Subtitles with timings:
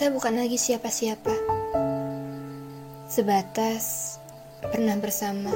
[0.00, 1.28] Kita bukan lagi siapa-siapa.
[3.04, 4.16] Sebatas
[4.64, 5.52] pernah bersama.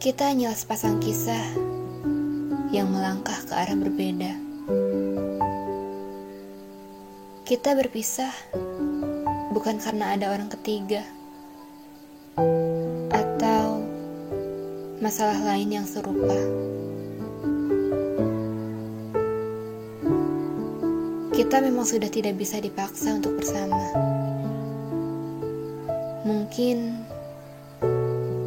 [0.00, 1.44] Kita hanyalah sepasang kisah
[2.72, 4.32] yang melangkah ke arah berbeda.
[7.44, 8.32] Kita berpisah
[9.52, 11.04] bukan karena ada orang ketiga
[13.12, 13.84] atau
[15.04, 16.40] masalah lain yang serupa.
[21.36, 23.76] Kita memang sudah tidak bisa dipaksa untuk bersama.
[26.24, 27.04] Mungkin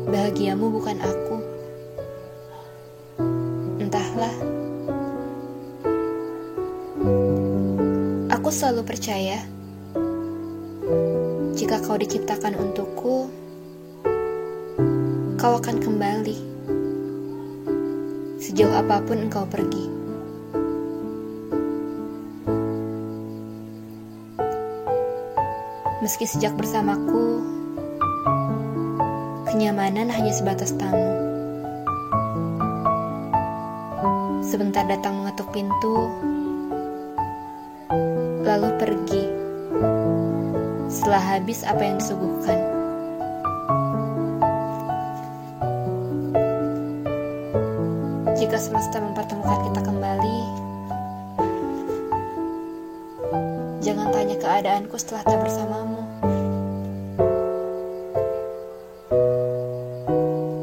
[0.09, 1.38] bahagiamu bukan aku.
[3.77, 4.33] Entahlah.
[8.33, 9.38] Aku selalu percaya
[11.53, 13.30] jika kau diciptakan untukku,
[15.38, 16.38] kau akan kembali
[18.41, 19.98] sejauh apa pun engkau pergi.
[26.00, 27.44] Meski sejak bersamaku,
[29.52, 31.11] kenyamanan hanya sebatas tamu.
[34.39, 36.08] Sebentar datang mengetuk pintu,
[38.47, 39.25] lalu pergi.
[40.88, 42.59] Setelah habis apa yang disuguhkan.
[48.39, 50.69] Jika semesta mempertemukan kita kembali,
[53.80, 56.03] jangan tanya keadaanku setelah tak bersamamu.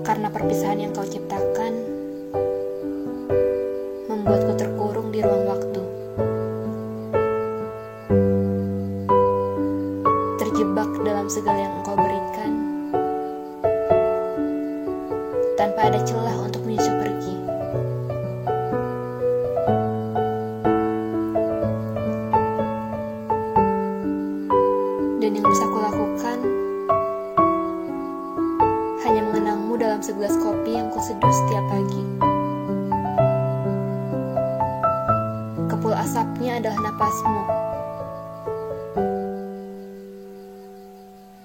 [0.05, 1.73] Karena perpisahan yang kau ciptakan
[4.13, 5.83] membuatku terkurung di ruang waktu.
[10.37, 11.77] Terjebak dalam segala yang
[29.97, 32.05] dalam segelas kopi yang kuseduh setiap pagi.
[35.73, 37.43] Kepul asapnya adalah napasmu.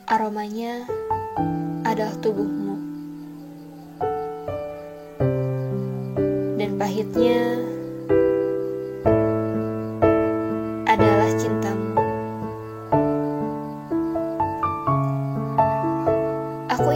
[0.04, 0.84] Aromanya
[1.88, 2.76] adalah tubuhmu.
[6.60, 7.56] Dan pahitnya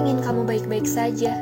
[0.06, 1.34] ingin kamu baik-baik saja.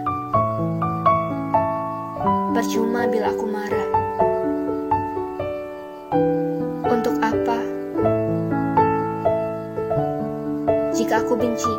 [2.55, 3.89] Percuma bila aku marah.
[6.87, 7.59] Untuk apa?
[10.95, 11.73] Jika aku benci.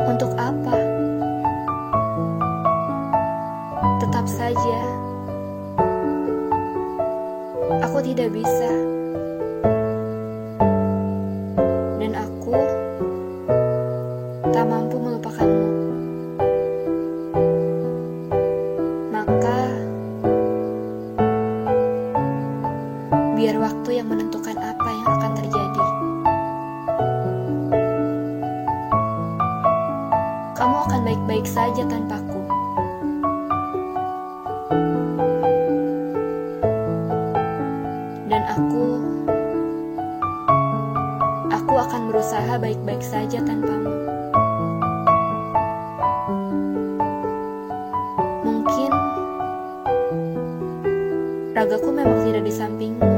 [0.00, 0.76] Untuk apa?
[4.00, 4.80] Tetap saja.
[7.84, 8.99] Aku tidak bisa.
[14.50, 15.68] Tak mampu melupakanmu.
[19.14, 19.58] Maka,
[23.38, 25.86] biar waktu yang menentukan apa yang akan terjadi.
[30.58, 32.42] Kamu akan baik-baik saja tanpaku.
[38.26, 38.86] Dan aku,
[41.54, 44.19] aku akan berusaha baik-baik saja tanpamu.
[52.00, 53.12] memang tidak di sampingmu.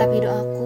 [0.00, 0.59] Tapi doaku